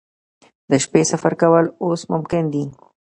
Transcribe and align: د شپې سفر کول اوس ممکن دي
د 0.69 0.71
شپې 0.83 1.01
سفر 1.11 1.33
کول 1.41 1.65
اوس 1.83 2.01
ممکن 2.13 2.43
دي 2.53 2.63